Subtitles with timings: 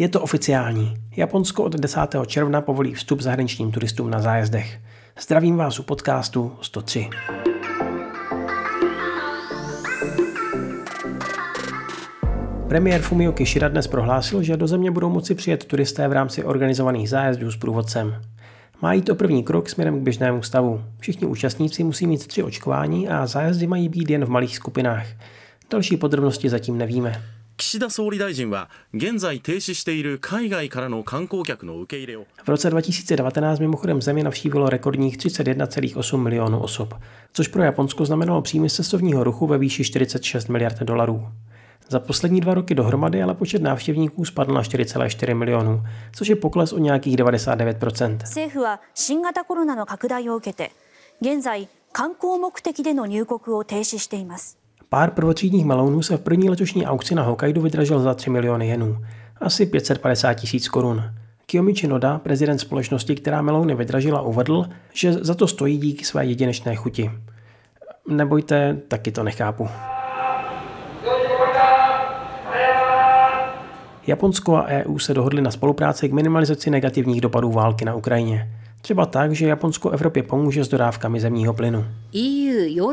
[0.00, 0.96] Je to oficiální.
[1.16, 2.00] Japonsko od 10.
[2.26, 4.78] června povolí vstup zahraničním turistům na zájezdech.
[5.20, 7.08] Zdravím vás u podcastu 103.
[12.68, 17.10] Premiér Fumio Kishida dnes prohlásil, že do země budou moci přijet turisté v rámci organizovaných
[17.10, 18.22] zájezdů s průvodcem.
[18.82, 20.84] Má jít o první krok směrem k běžnému stavu.
[20.98, 25.06] Všichni účastníci musí mít tři očkování a zájezdy mají být jen v malých skupinách.
[25.70, 27.39] Další podrobnosti zatím nevíme.
[27.59, 36.93] 岸田総理大臣は現在停止している海外からの観光客の受け入れを V roce 2019 mimochodem zemi navštívilo rekordních 31,8 milionů osob,
[37.33, 41.27] což pro Japonsko znamenalo příjmy z cestovního ruchu ve výši 46 miliard dolarů.
[41.89, 45.83] Za poslední dva roky dohromady ale počet návštěvníků spadl na 4,4 milionů,
[46.15, 48.17] což je pokles o nějakých 99%.
[48.17, 50.71] 政府は新型コロナの拡大を受けて
[51.21, 54.58] 現在観光目的での入国を停止しています
[54.92, 58.96] Pár prvotřídních melounů se v první letošní aukci na Hokkaidu vydražil za 3 miliony jenů,
[59.40, 61.02] asi 550 tisíc korun.
[61.46, 66.76] Kiyomichi Noda, prezident společnosti, která melouny vydražila, uvedl, že za to stojí díky své jedinečné
[66.76, 67.10] chuti.
[68.08, 69.68] Nebojte, taky to nechápu.
[74.06, 78.52] Japonsko a EU se dohodly na spolupráci k minimalizaci negativních dopadů války na Ukrajině.
[78.80, 81.84] Třeba tak, že Japonsko Evropě pomůže s dodávkami zemního plynu.
[82.14, 82.92] EU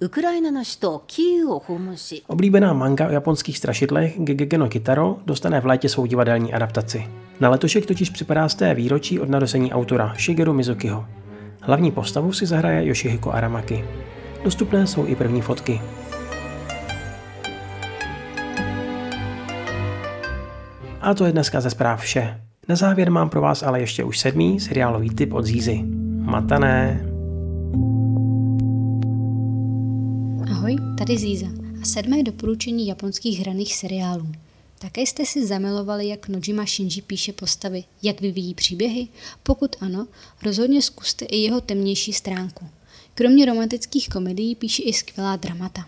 [0.00, 7.08] ヨーロッパ連合のトップがウクライナの首都キーウを訪問し Oblíbená manga o japonských strašidlech Gegege no Kitaro dostane v létě svou divadelní adaptaci.
[7.40, 11.06] Na letošek totiž připadá z té výročí od narození autora Shigeru Mizukiho.
[11.60, 13.84] Hlavní postavu si zahraje Yoshihiko Aramaki.
[14.44, 15.80] Dostupné jsou i první fotky.
[21.00, 22.40] A to je dneska ze zpráv vše.
[22.68, 25.82] Na závěr mám pro vás ale ještě už sedmý seriálový tip od Zízy.
[26.18, 27.07] Matané.
[30.51, 31.47] Ahoj, tady Zíza
[31.81, 34.31] a sedmé doporučení japonských hraných seriálů.
[34.79, 39.07] Také jste si zamilovali, jak Nojima Shinji píše postavy, jak vyvíjí příběhy?
[39.43, 40.07] Pokud ano,
[40.43, 42.65] rozhodně zkuste i jeho temnější stránku.
[43.13, 45.85] Kromě romantických komedií píše i skvělá dramata.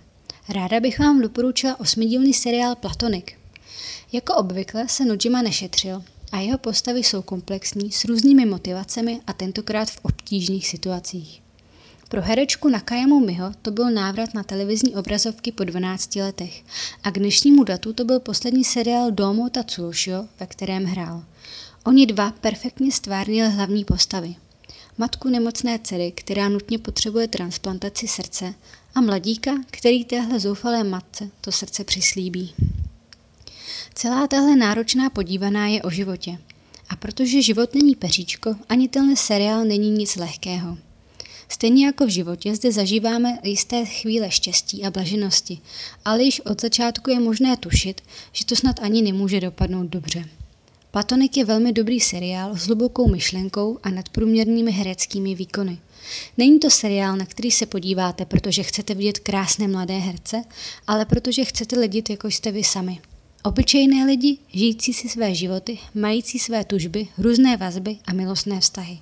[0.50, 3.26] Ráda bych vám doporučila osmidílný seriál Platonic.
[4.12, 9.90] Jako obvykle se Nojima nešetřil a jeho postavy jsou komplexní s různými motivacemi a tentokrát
[9.90, 11.42] v obtížných situacích.
[12.12, 16.64] Pro herečku Nakayamu Miho to byl návrat na televizní obrazovky po 12 letech
[17.04, 21.24] a k dnešnímu datu to byl poslední seriál Domo Tatsuoshio, ve kterém hrál.
[21.86, 24.36] Oni dva perfektně stvárnili hlavní postavy.
[24.98, 28.54] Matku nemocné dcery, která nutně potřebuje transplantaci srdce
[28.96, 32.54] a mladíka, který téhle zoufalé matce to srdce přislíbí.
[33.94, 36.38] Celá tahle náročná podívaná je o životě.
[36.90, 40.78] A protože život není peříčko, ani tenhle seriál není nic lehkého.
[41.52, 45.60] Stejně jako v životě zde zažíváme jisté chvíle štěstí a blaženosti,
[46.06, 48.02] ale již od začátku je možné tušit,
[48.32, 50.26] že to snad ani nemůže dopadnout dobře.
[50.92, 55.78] Platonik je velmi dobrý seriál s hlubokou myšlenkou a nadprůměrnými hereckými výkony.
[56.38, 60.44] Není to seriál, na který se podíváte, protože chcete vidět krásné mladé herce,
[60.88, 63.00] ale protože chcete ledit, jako jste vy sami.
[63.44, 69.00] Obyčejné lidi, žijící si své životy, mající své tužby, různé vazby a milostné vztahy.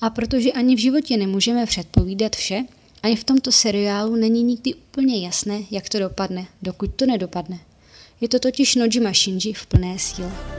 [0.00, 2.64] A protože ani v životě nemůžeme předpovídat vše,
[3.02, 7.58] ani v tomto seriálu není nikdy úplně jasné, jak to dopadne, dokud to nedopadne.
[8.20, 10.57] Je to totiž Nojima Shinji v plné síle.